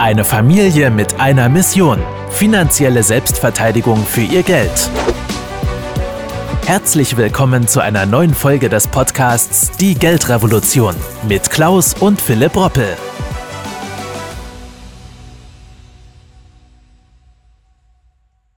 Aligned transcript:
Eine 0.00 0.24
Familie 0.24 0.92
mit 0.92 1.18
einer 1.18 1.48
Mission. 1.48 1.98
Finanzielle 2.30 3.02
Selbstverteidigung 3.02 3.96
für 3.96 4.20
ihr 4.20 4.44
Geld. 4.44 4.88
Herzlich 6.64 7.16
willkommen 7.16 7.66
zu 7.66 7.80
einer 7.80 8.06
neuen 8.06 8.32
Folge 8.32 8.68
des 8.68 8.86
Podcasts 8.86 9.76
Die 9.76 9.96
Geldrevolution 9.96 10.94
mit 11.28 11.50
Klaus 11.50 11.94
und 11.94 12.20
Philipp 12.20 12.54
Roppel. 12.54 12.96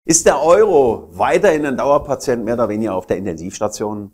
Ist 0.04 0.26
der 0.26 0.42
Euro 0.42 1.08
weiterhin 1.12 1.64
ein 1.64 1.78
Dauerpatient 1.78 2.44
mehr 2.44 2.52
oder 2.52 2.68
weniger 2.68 2.94
auf 2.94 3.06
der 3.06 3.16
Intensivstation? 3.16 4.12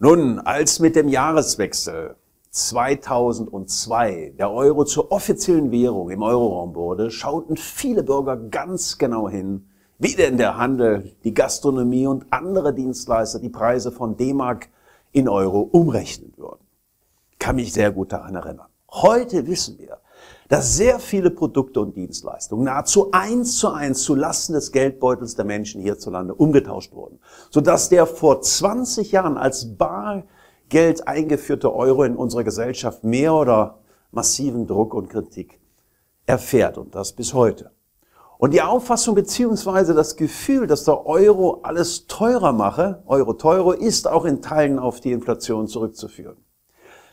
Nun, 0.00 0.40
als 0.40 0.80
mit 0.80 0.96
dem 0.96 1.06
Jahreswechsel 1.06 2.16
2002 2.56 4.32
der 4.38 4.50
Euro 4.50 4.86
zur 4.86 5.12
offiziellen 5.12 5.70
Währung 5.70 6.08
im 6.08 6.22
Euroraum 6.22 6.74
wurde, 6.74 7.10
schauten 7.10 7.58
viele 7.58 8.02
Bürger 8.02 8.38
ganz 8.38 8.96
genau 8.96 9.28
hin, 9.28 9.68
wie 9.98 10.14
denn 10.14 10.38
der 10.38 10.56
Handel, 10.56 11.12
die 11.22 11.34
Gastronomie 11.34 12.06
und 12.06 12.24
andere 12.30 12.72
Dienstleister 12.72 13.40
die 13.40 13.50
Preise 13.50 13.92
von 13.92 14.16
D-Mark 14.16 14.70
in 15.12 15.28
Euro 15.28 15.60
umrechnen 15.60 16.32
würden. 16.38 16.64
Kann 17.38 17.56
mich 17.56 17.74
sehr 17.74 17.92
gut 17.92 18.12
daran 18.12 18.34
erinnern. 18.34 18.68
Heute 18.90 19.46
wissen 19.46 19.78
wir, 19.78 19.98
dass 20.48 20.76
sehr 20.76 20.98
viele 20.98 21.30
Produkte 21.30 21.80
und 21.80 21.94
Dienstleistungen 21.94 22.64
nahezu 22.64 23.10
eins 23.12 23.58
zu 23.58 23.68
eins 23.68 24.02
zu 24.02 24.14
Lasten 24.14 24.54
des 24.54 24.72
Geldbeutels 24.72 25.34
der 25.34 25.44
Menschen 25.44 25.82
hierzulande 25.82 26.34
umgetauscht 26.34 26.94
wurden, 26.94 27.18
sodass 27.50 27.90
der 27.90 28.06
vor 28.06 28.40
20 28.40 29.12
Jahren 29.12 29.36
als 29.36 29.76
bar 29.76 30.24
Geld 30.68 31.06
eingeführte 31.06 31.72
Euro 31.74 32.02
in 32.04 32.16
unserer 32.16 32.44
Gesellschaft 32.44 33.04
mehr 33.04 33.34
oder 33.34 33.78
massiven 34.10 34.66
Druck 34.66 34.94
und 34.94 35.08
Kritik 35.08 35.60
erfährt 36.26 36.78
und 36.78 36.94
das 36.94 37.12
bis 37.12 37.34
heute. 37.34 37.70
Und 38.38 38.52
die 38.52 38.62
Auffassung 38.62 39.14
beziehungsweise 39.14 39.94
das 39.94 40.16
Gefühl, 40.16 40.66
dass 40.66 40.84
der 40.84 41.06
Euro 41.06 41.60
alles 41.62 42.06
teurer 42.06 42.52
mache, 42.52 43.02
Euro 43.06 43.32
teuro, 43.32 43.72
ist 43.72 44.08
auch 44.08 44.24
in 44.24 44.42
Teilen 44.42 44.78
auf 44.78 45.00
die 45.00 45.12
Inflation 45.12 45.68
zurückzuführen. 45.68 46.36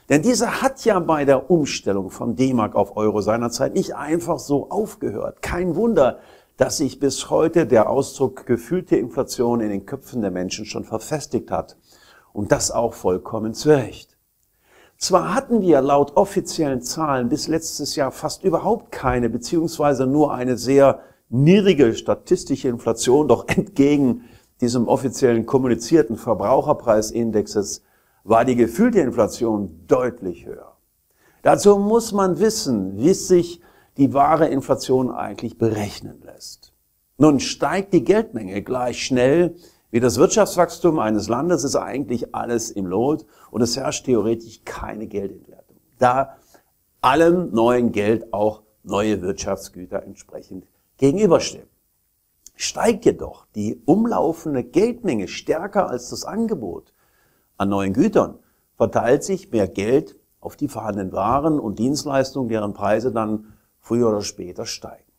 Denn 0.09 0.22
diese 0.22 0.62
hat 0.62 0.84
ja 0.84 1.00
bei 1.00 1.24
der 1.24 1.50
Umstellung 1.50 2.09
von 2.09 2.36
D-Mark 2.36 2.76
auf 2.76 2.98
Euro 2.98 3.22
seinerzeit 3.22 3.74
nicht 3.74 3.96
einfach 3.96 4.38
so 4.38 4.70
aufgehört. 4.70 5.42
Kein 5.42 5.76
Wunder, 5.76 6.20
dass 6.58 6.78
sich 6.78 7.00
bis 7.00 7.30
heute 7.30 7.66
der 7.66 7.90
Ausdruck 7.90 8.46
gefühlte 8.46 8.98
Inflation 8.98 9.62
in 9.62 9.70
den 9.70 9.86
Köpfen 9.86 10.22
der 10.22 10.31
Menschen 10.31 10.66
schon 10.66 10.84
verfestigt 10.84 11.52
hat. 11.52 11.78
Und 12.34 12.52
das 12.52 12.72
auch 12.72 12.94
vollkommen 12.94 13.53
zu 13.53 13.70
Recht. 13.70 14.17
Zwar 14.98 15.34
hatten 15.34 15.62
wir 15.62 15.81
laut 15.81 16.16
offiziellen 16.17 16.81
Zahlen 16.81 17.30
bis 17.30 17.48
letztes 17.48 17.95
Jahr 17.95 18.12
fast 18.12 18.44
überhaupt 18.44 18.92
keine, 18.92 19.30
beziehungsweise 19.30 20.08
nur 20.08 20.34
eine 20.34 20.58
sehr 20.58 21.02
niedrige 21.30 21.94
statistische 21.94 22.70
Inflation, 22.70 23.28
doch 23.28 23.48
entgegen 23.48 24.23
diesem 24.62 24.88
offiziellen 24.88 25.45
kommunizierten 25.45 26.16
Verbraucherpreisindexes 26.16 27.84
war 28.23 28.45
die 28.45 28.56
gefühlte 28.56 29.02
Inflation 29.02 29.84
deutlich 29.88 30.45
höher. 30.45 30.78
Dazu 31.42 31.78
muss 31.78 32.14
man 32.14 32.40
wissen, 32.40 32.97
wie 32.97 33.14
sich 33.14 33.59
die 33.97 34.14
wahre 34.14 34.47
Inflation 34.47 35.12
eigentlich 35.12 35.58
berechnen 35.58 36.22
lässt. 36.23 36.73
Nun 37.18 37.40
steigt 37.40 37.94
die 37.94 38.03
Geldmenge 38.03 38.62
gleich 38.62 39.03
schnell 39.03 39.56
wie 39.94 40.00
das 40.00 40.18
Wirtschaftswachstum 40.18 40.98
eines 40.98 41.30
Landes 41.30 41.64
ist 41.64 41.76
eigentlich 41.76 42.34
alles 42.34 42.72
im 42.72 42.88
Lot 42.88 43.28
und 43.52 43.62
es 43.62 43.78
herrscht 43.78 44.08
theoretisch 44.08 44.62
keine 44.66 45.06
Geldentwertung, 45.06 45.78
da 46.00 46.38
allem 47.02 47.52
neuen 47.52 47.92
Geld 47.92 48.34
auch 48.34 48.64
neue 48.82 49.22
Wirtschaftsgüter 49.22 50.02
entsprechend 50.02 50.66
gegenüberstehen. 50.98 51.68
Steigt 52.56 53.06
jedoch 53.06 53.46
die 53.54 53.84
umlaufende 53.86 54.64
Geldmenge 54.64 55.28
stärker 55.28 55.92
als 55.92 56.10
das 56.10 56.26
Angebot 56.26 56.92
an 57.58 57.70
neuen 57.70 57.94
Gütern, 57.94 58.40
verteilt 58.76 59.24
sich 59.24 59.52
mehr 59.52 59.68
Geld 59.68 60.18
auf 60.40 60.56
die 60.56 60.70
vorhandenen 60.70 61.12
Waren 61.12 61.59
und 61.59 61.78
Dienstleistungen, 61.78 62.50
deren 62.50 62.74
Preise 62.74 63.12
dann 63.12 63.53
früher 63.78 64.09
oder 64.09 64.22
später 64.22 64.66
steigen. 64.66 65.12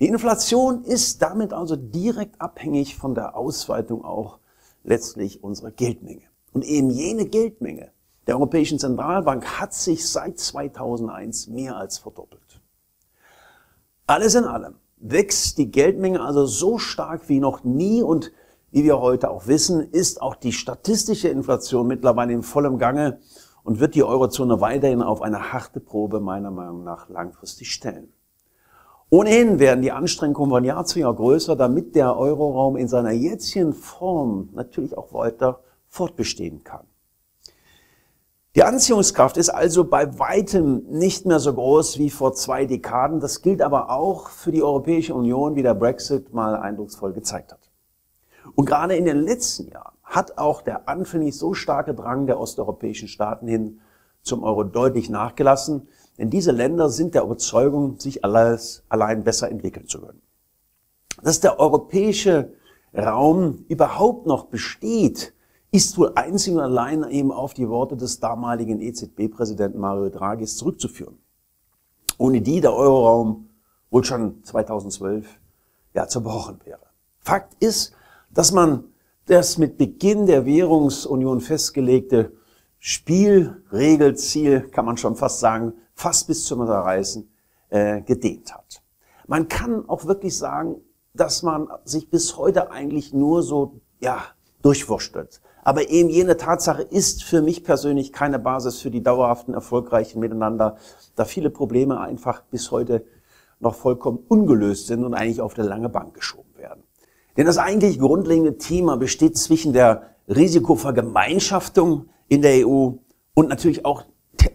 Die 0.00 0.08
Inflation 0.08 0.82
ist 0.84 1.20
damit 1.20 1.52
also 1.52 1.76
direkt 1.76 2.40
abhängig 2.40 2.96
von 2.96 3.14
der 3.14 3.36
Ausweitung 3.36 4.02
auch 4.02 4.38
letztlich 4.82 5.44
unserer 5.44 5.70
Geldmenge. 5.70 6.22
Und 6.54 6.64
eben 6.64 6.88
jene 6.88 7.26
Geldmenge 7.26 7.92
der 8.26 8.36
Europäischen 8.36 8.78
Zentralbank 8.78 9.60
hat 9.60 9.74
sich 9.74 10.08
seit 10.08 10.38
2001 10.38 11.48
mehr 11.48 11.76
als 11.76 11.98
verdoppelt. 11.98 12.62
Alles 14.06 14.34
in 14.34 14.44
allem 14.44 14.76
wächst 14.96 15.58
die 15.58 15.70
Geldmenge 15.70 16.22
also 16.22 16.46
so 16.46 16.78
stark 16.78 17.28
wie 17.28 17.38
noch 17.38 17.62
nie 17.62 18.02
und 18.02 18.32
wie 18.70 18.84
wir 18.84 19.00
heute 19.00 19.30
auch 19.30 19.48
wissen, 19.48 19.80
ist 19.80 20.22
auch 20.22 20.34
die 20.34 20.52
statistische 20.52 21.28
Inflation 21.28 21.86
mittlerweile 21.86 22.32
in 22.32 22.42
vollem 22.42 22.78
Gange 22.78 23.20
und 23.64 23.80
wird 23.80 23.94
die 23.94 24.04
Eurozone 24.04 24.62
weiterhin 24.62 25.02
auf 25.02 25.20
eine 25.20 25.52
harte 25.52 25.80
Probe 25.80 26.20
meiner 26.20 26.50
Meinung 26.50 26.84
nach 26.84 27.10
langfristig 27.10 27.70
stellen. 27.70 28.12
Ohnehin 29.12 29.58
werden 29.58 29.82
die 29.82 29.90
Anstrengungen 29.90 30.50
von 30.50 30.62
Jahr 30.62 30.84
zu 30.84 31.00
Jahr 31.00 31.14
größer, 31.14 31.56
damit 31.56 31.96
der 31.96 32.16
Euroraum 32.16 32.76
in 32.76 32.86
seiner 32.86 33.10
jetzigen 33.10 33.72
Form 33.72 34.50
natürlich 34.52 34.96
auch 34.96 35.12
weiter 35.12 35.60
fortbestehen 35.88 36.62
kann. 36.62 36.86
Die 38.54 38.62
Anziehungskraft 38.62 39.36
ist 39.36 39.48
also 39.48 39.84
bei 39.84 40.18
weitem 40.18 40.84
nicht 40.88 41.26
mehr 41.26 41.40
so 41.40 41.54
groß 41.54 41.98
wie 41.98 42.10
vor 42.10 42.34
zwei 42.34 42.66
Dekaden. 42.66 43.18
Das 43.18 43.42
gilt 43.42 43.62
aber 43.62 43.90
auch 43.90 44.28
für 44.28 44.52
die 44.52 44.62
Europäische 44.62 45.14
Union, 45.14 45.56
wie 45.56 45.62
der 45.62 45.74
Brexit 45.74 46.32
mal 46.32 46.54
eindrucksvoll 46.56 47.12
gezeigt 47.12 47.52
hat. 47.52 47.70
Und 48.54 48.66
gerade 48.66 48.94
in 48.94 49.04
den 49.06 49.18
letzten 49.18 49.68
Jahren 49.68 49.96
hat 50.04 50.38
auch 50.38 50.62
der 50.62 50.88
anfänglich 50.88 51.36
so 51.36 51.52
starke 51.54 51.94
Drang 51.94 52.26
der 52.26 52.38
osteuropäischen 52.38 53.08
Staaten 53.08 53.48
hin 53.48 53.80
zum 54.22 54.42
Euro 54.44 54.64
deutlich 54.64 55.10
nachgelassen. 55.10 55.88
Denn 56.20 56.28
diese 56.28 56.52
Länder 56.52 56.90
sind 56.90 57.14
der 57.14 57.22
Überzeugung, 57.22 57.98
sich 57.98 58.22
alles 58.26 58.84
allein 58.90 59.24
besser 59.24 59.50
entwickeln 59.50 59.88
zu 59.88 60.02
können. 60.02 60.20
Dass 61.22 61.40
der 61.40 61.58
europäische 61.58 62.52
Raum 62.94 63.64
überhaupt 63.68 64.26
noch 64.26 64.44
besteht, 64.44 65.32
ist 65.70 65.96
wohl 65.96 66.12
einzig 66.16 66.52
und 66.52 66.60
allein 66.60 67.08
eben 67.08 67.32
auf 67.32 67.54
die 67.54 67.70
Worte 67.70 67.96
des 67.96 68.20
damaligen 68.20 68.82
EZB-Präsidenten 68.82 69.78
Mario 69.78 70.10
Draghi 70.10 70.44
zurückzuführen. 70.44 71.16
Ohne 72.18 72.42
die 72.42 72.60
der 72.60 72.74
Euroraum 72.74 73.48
wohl 73.90 74.04
schon 74.04 74.44
2012 74.44 75.26
ja 75.94 76.06
zerbrochen 76.06 76.60
wäre. 76.64 76.86
Fakt 77.20 77.54
ist, 77.60 77.94
dass 78.34 78.52
man 78.52 78.84
das 79.24 79.56
mit 79.56 79.78
Beginn 79.78 80.26
der 80.26 80.44
Währungsunion 80.44 81.40
festgelegte 81.40 82.32
Spielregelziel, 82.80 84.62
kann 84.70 84.86
man 84.86 84.96
schon 84.96 85.14
fast 85.14 85.38
sagen, 85.40 85.74
fast 85.94 86.26
bis 86.26 86.44
zum 86.44 86.66
Zerreißen 86.66 87.30
äh, 87.68 88.00
gedehnt 88.00 88.54
hat. 88.54 88.82
Man 89.26 89.48
kann 89.48 89.88
auch 89.88 90.06
wirklich 90.06 90.36
sagen, 90.36 90.76
dass 91.12 91.42
man 91.42 91.68
sich 91.84 92.10
bis 92.10 92.38
heute 92.38 92.70
eigentlich 92.70 93.12
nur 93.12 93.42
so 93.42 93.80
ja 94.00 94.22
durchwurschtelt. 94.62 95.42
Aber 95.62 95.90
eben 95.90 96.08
jene 96.08 96.38
Tatsache 96.38 96.82
ist 96.82 97.22
für 97.22 97.42
mich 97.42 97.64
persönlich 97.64 98.12
keine 98.12 98.38
Basis 98.38 98.80
für 98.80 98.90
die 98.90 99.02
dauerhaften, 99.02 99.52
erfolgreichen 99.52 100.18
Miteinander, 100.18 100.76
da 101.16 101.26
viele 101.26 101.50
Probleme 101.50 102.00
einfach 102.00 102.42
bis 102.44 102.70
heute 102.70 103.04
noch 103.58 103.74
vollkommen 103.74 104.20
ungelöst 104.26 104.86
sind 104.86 105.04
und 105.04 105.12
eigentlich 105.12 105.42
auf 105.42 105.52
der 105.52 105.64
lange 105.64 105.90
Bank 105.90 106.14
geschoben 106.14 106.56
werden. 106.56 106.82
Denn 107.36 107.44
das 107.44 107.58
eigentlich 107.58 107.98
grundlegende 107.98 108.56
Thema 108.56 108.96
besteht 108.96 109.36
zwischen 109.36 109.74
der 109.74 110.14
Risikovergemeinschaftung 110.28 112.08
in 112.30 112.42
der 112.42 112.66
EU 112.66 112.92
und 113.34 113.48
natürlich 113.48 113.84
auch 113.84 114.04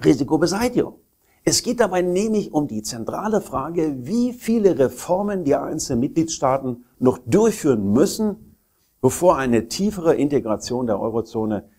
Risikobeseitigung. 0.04 0.96
Es 1.44 1.62
geht 1.62 1.80
dabei 1.80 2.02
nämlich 2.02 2.54
um 2.54 2.68
die 2.68 2.82
zentrale 2.82 3.42
Frage, 3.42 4.08
wie 4.08 4.34
viele 4.34 4.80
Reformen 4.80 5.44
die 5.44 5.56
einzelnen 5.56 6.00
Mitgliedstaaten 6.00 6.86
noch 6.98 7.20
durchführen 7.20 7.92
müssen, 7.92 8.58
bevor 9.02 9.38
eine 9.38 9.68
tiefere 9.68 10.16
Integration 10.16 10.88
der 10.88 11.00
Eurozone, 11.00 11.70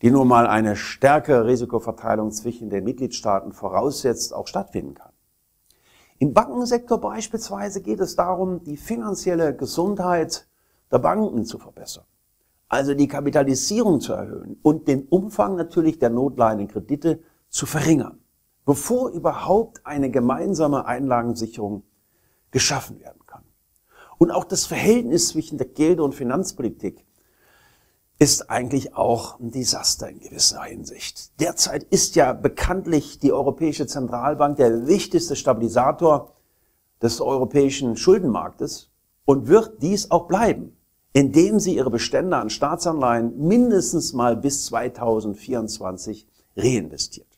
die 0.00 0.10
nun 0.10 0.28
mal 0.28 0.46
eine 0.46 0.76
stärkere 0.76 1.46
Risikoverteilung 1.46 2.30
zwischen 2.30 2.70
den 2.70 2.84
Mitgliedstaaten 2.84 3.52
voraussetzt, 3.52 4.32
auch 4.32 4.46
stattfinden 4.46 4.94
kann. 4.94 5.12
Im 6.18 6.32
Bankensektor 6.32 7.00
beispielsweise 7.00 7.82
geht 7.82 8.00
es 8.00 8.14
darum, 8.14 8.62
die 8.62 8.76
finanzielle 8.76 9.54
Gesundheit 9.54 10.46
der 10.92 11.00
Banken 11.00 11.44
zu 11.44 11.58
verbessern. 11.58 12.04
Also 12.68 12.94
die 12.94 13.08
Kapitalisierung 13.08 14.00
zu 14.00 14.12
erhöhen 14.14 14.58
und 14.62 14.88
den 14.88 15.06
Umfang 15.08 15.56
natürlich 15.56 15.98
der 15.98 16.10
notleidenden 16.10 16.68
Kredite 16.68 17.20
zu 17.48 17.66
verringern 17.66 18.18
bevor 18.64 19.10
überhaupt 19.10 19.84
eine 19.84 20.10
gemeinsame 20.10 20.86
Einlagensicherung 20.86 21.82
geschaffen 22.50 23.00
werden 23.00 23.20
kann. 23.26 23.44
Und 24.18 24.30
auch 24.30 24.44
das 24.44 24.64
Verhältnis 24.64 25.28
zwischen 25.28 25.58
der 25.58 25.66
Geld- 25.66 26.00
und 26.00 26.14
Finanzpolitik 26.14 27.04
ist 28.18 28.48
eigentlich 28.48 28.94
auch 28.94 29.40
ein 29.40 29.50
Desaster 29.50 30.08
in 30.08 30.20
gewisser 30.20 30.62
Hinsicht. 30.62 31.38
Derzeit 31.40 31.82
ist 31.82 32.14
ja 32.14 32.32
bekanntlich 32.32 33.18
die 33.18 33.32
Europäische 33.32 33.86
Zentralbank 33.86 34.56
der 34.56 34.86
wichtigste 34.86 35.34
Stabilisator 35.34 36.32
des 37.02 37.20
europäischen 37.20 37.96
Schuldenmarktes 37.96 38.88
und 39.24 39.48
wird 39.48 39.82
dies 39.82 40.10
auch 40.12 40.28
bleiben, 40.28 40.76
indem 41.14 41.60
sie 41.60 41.76
ihre 41.76 41.90
Bestände 41.90 42.36
an 42.36 42.50
Staatsanleihen 42.50 43.38
mindestens 43.38 44.12
mal 44.12 44.36
bis 44.36 44.66
2024 44.66 46.26
reinvestiert. 46.56 47.28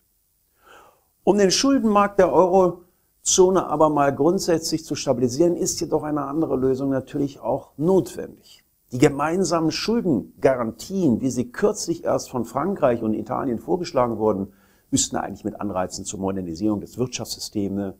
Um 1.23 1.37
den 1.37 1.51
Schuldenmarkt 1.51 2.19
der 2.19 2.33
Eurozone 2.33 3.67
aber 3.67 3.91
mal 3.91 4.15
grundsätzlich 4.15 4.85
zu 4.85 4.95
stabilisieren, 4.95 5.57
ist 5.57 5.79
jedoch 5.81 6.05
eine 6.05 6.23
andere 6.23 6.57
Lösung 6.57 6.89
natürlich 6.89 7.41
auch 7.41 7.73
notwendig. 7.77 8.65
Die 8.93 8.99
gemeinsamen 8.99 9.71
Schuldengarantien, 9.71 11.21
wie 11.21 11.31
sie 11.31 11.53
kürzlich 11.53 12.05
erst 12.05 12.31
von 12.31 12.47
Frankreich 12.47 13.03
und 13.03 13.13
Italien 13.13 13.59
vorgeschlagen 13.59 14.17
wurden, 14.17 14.55
müssten 14.91 15.17
eigentlich 15.17 15.45
mit 15.45 15.61
Anreizen 15.61 16.07
zur 16.07 16.21
Modernisierung 16.21 16.81
des 16.81 16.97
Wirtschaftssystems 16.97 17.95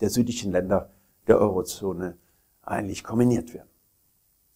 der 0.00 0.08
südlichen 0.08 0.52
Länder 0.52 0.90
der 1.26 1.38
Eurozone 1.38 2.16
eigentlich 2.62 3.04
kombiniert 3.04 3.52
werden. 3.52 3.71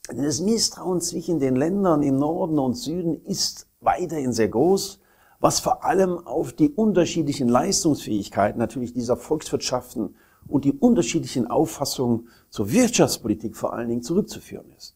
Das 0.09 0.41
Misstrauen 0.41 1.01
zwischen 1.01 1.41
den 1.41 1.57
Ländern 1.57 2.03
im 2.03 2.17
Norden 2.19 2.59
und 2.59 2.75
Süden 2.75 3.25
ist 3.25 3.67
weiterhin 3.81 4.33
sehr 4.33 4.49
groß, 4.49 5.01
was 5.41 5.59
vor 5.59 5.85
allem 5.85 6.25
auf 6.27 6.53
die 6.53 6.71
unterschiedlichen 6.71 7.49
Leistungsfähigkeiten 7.49 8.59
natürlich 8.59 8.93
dieser 8.93 9.17
Volkswirtschaften 9.17 10.15
und 10.47 10.65
die 10.65 10.73
unterschiedlichen 10.73 11.49
Auffassungen 11.49 12.29
zur 12.51 12.71
Wirtschaftspolitik 12.71 13.57
vor 13.57 13.73
allen 13.73 13.89
Dingen 13.89 14.03
zurückzuführen 14.03 14.71
ist. 14.77 14.95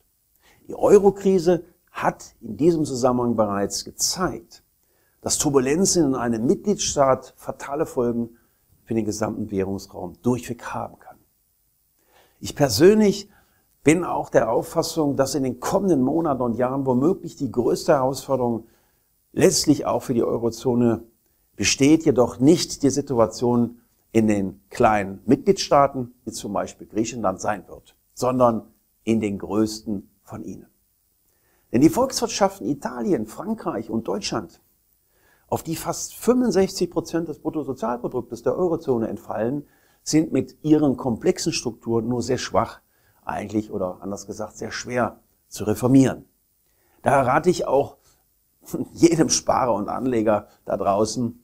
Die 0.69 0.77
Eurokrise 0.77 1.65
hat 1.91 2.37
in 2.41 2.57
diesem 2.57 2.85
Zusammenhang 2.85 3.35
bereits 3.35 3.85
gezeigt, 3.85 4.63
dass 5.23 5.39
Turbulenzen 5.39 6.05
in 6.07 6.15
einem 6.15 6.47
Mitgliedstaat 6.47 7.35
fatale 7.37 7.85
Folgen 7.85 8.37
für 8.85 8.95
den 8.95 9.05
gesamten 9.05 9.51
Währungsraum 9.51 10.15
durchweg 10.23 10.67
haben 10.67 10.99
kann. 11.01 11.19
Ich 12.39 12.55
persönlich 12.55 13.29
bin 13.83 14.05
auch 14.05 14.29
der 14.31 14.51
Auffassung, 14.51 15.17
dass 15.17 15.35
in 15.35 15.43
den 15.43 15.61
kommenden 15.61 16.03
Monaten 16.03 16.43
und 16.43 16.57
Jahren 16.57 16.85
womöglich 16.87 17.37
die 17.37 17.51
größte 17.51 17.93
Herausforderung 17.93 18.67
letztlich 19.33 19.87
auch 19.87 20.03
für 20.03 20.15
die 20.15 20.23
Eurozone 20.23 21.05
besteht, 21.57 22.05
jedoch 22.05 22.39
nicht 22.39 22.83
die 22.83 22.91
Situation 22.91 23.81
in 24.13 24.27
den 24.27 24.61
kleinen 24.71 25.21
Mitgliedstaaten, 25.27 26.15
wie 26.25 26.33
zum 26.33 26.53
Beispiel 26.53 26.87
Griechenland 26.87 27.41
sein 27.41 27.67
wird, 27.69 27.97
sondern 28.15 28.67
in 29.05 29.21
den 29.21 29.39
größten 29.39 30.11
von 30.25 30.45
ihnen. 30.45 30.67
Denn 31.73 31.81
die 31.81 31.89
Volkswirtschaften 31.89 32.67
Italien, 32.67 33.27
Frankreich 33.27 33.91
und 33.91 34.09
Deutschland 34.09 34.61
auf 35.49 35.63
die 35.63 35.77
fast 35.77 36.15
65 36.15 36.91
Prozent 36.91 37.29
des 37.29 37.41
Bruttosozialproduktes 37.41 38.43
der 38.43 38.57
Eurozone 38.57 39.09
entfallen, 39.09 39.67
sind 40.03 40.33
mit 40.33 40.57
ihren 40.63 40.97
komplexen 40.97 41.53
Strukturen 41.53 42.09
nur 42.09 42.23
sehr 42.23 42.39
schwach 42.39 42.81
eigentlich 43.31 43.71
oder 43.71 43.99
anders 44.01 44.27
gesagt 44.27 44.57
sehr 44.57 44.73
schwer 44.73 45.21
zu 45.49 45.65
reformieren. 45.65 46.25
Da 47.03 47.23
rate 47.23 47.51
ich 47.51 47.67
auch 47.67 47.97
jedem 48.93 49.29
Sparer 49.29 49.75
und 49.75 49.89
Anleger 49.89 50.49
da 50.65 50.77
draußen 50.77 51.43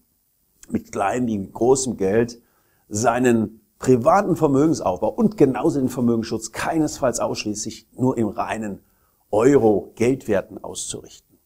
mit 0.69 0.93
kleinem 0.93 1.27
wie 1.27 1.51
großem 1.51 1.97
Geld 1.97 2.43
seinen 2.89 3.61
privaten 3.79 4.37
Vermögensaufbau 4.37 5.09
und 5.09 5.37
genauso 5.37 5.81
den 5.81 5.89
Vermögensschutz 5.89 6.53
keinesfalls 6.53 7.21
ausschließlich 7.21 7.89
nur 7.97 8.17
im 8.17 8.29
reinen 8.29 8.81
Euro-Geldwerten 9.31 10.63
auszurichten, 10.63 11.39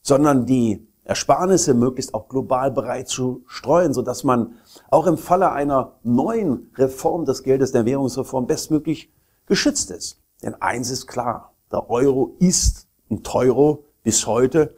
sondern 0.00 0.46
die 0.46 0.86
Ersparnisse 1.04 1.74
möglichst 1.74 2.14
auch 2.14 2.28
global 2.28 2.70
bereit 2.70 3.08
zu 3.08 3.44
streuen, 3.46 3.92
so 3.92 4.00
dass 4.00 4.24
man 4.24 4.54
auch 4.90 5.06
im 5.06 5.18
Falle 5.18 5.52
einer 5.52 5.92
neuen 6.02 6.70
Reform 6.76 7.26
des 7.26 7.42
Geldes, 7.42 7.72
der 7.72 7.84
Währungsreform, 7.84 8.46
bestmöglich 8.46 9.12
geschützt 9.46 9.90
ist. 9.90 10.20
Denn 10.42 10.54
eins 10.60 10.90
ist 10.90 11.06
klar, 11.06 11.54
der 11.70 11.90
Euro 11.90 12.36
ist 12.38 12.86
ein 13.10 13.22
Teuro 13.22 13.84
bis 14.02 14.26
heute 14.26 14.74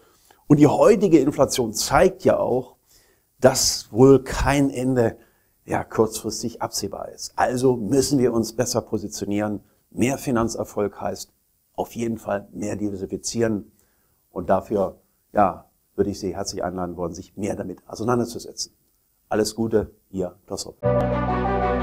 und 0.47 0.59
die 0.59 0.67
heutige 0.67 1.19
Inflation 1.19 1.73
zeigt 1.73 2.25
ja 2.25 2.39
auch, 2.39 2.77
dass 3.41 3.89
wohl 3.91 4.23
kein 4.23 4.71
Ende 4.71 5.17
ja 5.65 5.85
kurzfristig 5.85 6.63
absehbar 6.63 7.11
ist. 7.11 7.33
Also 7.37 7.77
müssen 7.77 8.19
wir 8.19 8.33
uns 8.33 8.55
besser 8.55 8.81
positionieren. 8.81 9.61
Mehr 9.91 10.19
Finanzerfolg 10.19 11.01
heißt 11.01 11.33
auf 11.75 11.93
jeden 11.95 12.19
Fall 12.19 12.49
mehr 12.53 12.77
diversifizieren 12.77 13.73
und 14.31 14.49
dafür 14.49 15.01
ja 15.33 15.67
würde 15.97 16.11
ich 16.11 16.21
Sie 16.21 16.35
herzlich 16.35 16.63
einladen 16.63 16.97
wollen, 16.97 17.15
sich 17.15 17.37
mehr 17.37 17.57
damit 17.57 17.83
auseinanderzusetzen. 17.87 18.73
Alles 19.29 19.55
Gute, 19.55 19.91
Ihr 20.11 20.37
Dossop. 20.47 20.77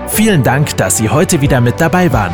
Vielen 0.08 0.44
Dank, 0.44 0.78
dass 0.78 0.98
Sie 0.98 1.10
heute 1.10 1.42
wieder 1.42 1.60
mit 1.60 1.82
dabei 1.82 2.14
waren. 2.14 2.34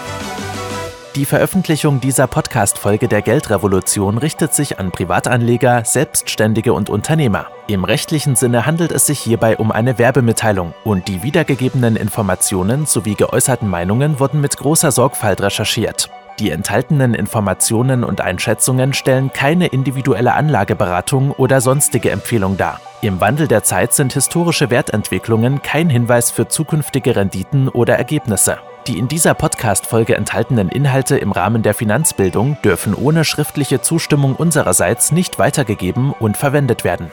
Die 1.17 1.25
Veröffentlichung 1.25 1.99
dieser 1.99 2.25
Podcast-Folge 2.25 3.09
der 3.09 3.21
Geldrevolution 3.21 4.17
richtet 4.17 4.53
sich 4.53 4.79
an 4.79 4.91
Privatanleger, 4.91 5.83
Selbstständige 5.83 6.71
und 6.71 6.89
Unternehmer. 6.89 7.47
Im 7.67 7.83
rechtlichen 7.83 8.37
Sinne 8.37 8.65
handelt 8.65 8.93
es 8.93 9.07
sich 9.07 9.19
hierbei 9.19 9.57
um 9.57 9.73
eine 9.73 9.97
Werbemitteilung 9.97 10.73
und 10.85 11.09
die 11.09 11.21
wiedergegebenen 11.21 11.97
Informationen 11.97 12.85
sowie 12.85 13.15
geäußerten 13.15 13.67
Meinungen 13.67 14.21
wurden 14.21 14.39
mit 14.39 14.55
großer 14.55 14.93
Sorgfalt 14.93 15.41
recherchiert. 15.41 16.09
Die 16.39 16.49
enthaltenen 16.49 17.13
Informationen 17.13 18.05
und 18.05 18.21
Einschätzungen 18.21 18.93
stellen 18.93 19.33
keine 19.33 19.67
individuelle 19.67 20.33
Anlageberatung 20.33 21.31
oder 21.31 21.59
sonstige 21.59 22.09
Empfehlung 22.09 22.55
dar. 22.55 22.79
Im 23.03 23.19
Wandel 23.19 23.47
der 23.47 23.63
Zeit 23.63 23.93
sind 23.93 24.13
historische 24.13 24.69
Wertentwicklungen 24.69 25.63
kein 25.63 25.89
Hinweis 25.89 26.29
für 26.29 26.47
zukünftige 26.47 27.15
Renditen 27.15 27.67
oder 27.67 27.95
Ergebnisse. 27.95 28.59
Die 28.85 28.99
in 28.99 29.07
dieser 29.07 29.33
Podcast-Folge 29.33 30.15
enthaltenen 30.15 30.69
Inhalte 30.69 31.17
im 31.17 31.31
Rahmen 31.31 31.63
der 31.63 31.73
Finanzbildung 31.73 32.57
dürfen 32.63 32.93
ohne 32.93 33.25
schriftliche 33.25 33.81
Zustimmung 33.81 34.35
unsererseits 34.35 35.11
nicht 35.11 35.39
weitergegeben 35.39 36.13
und 36.13 36.37
verwendet 36.37 36.83
werden. 36.83 37.11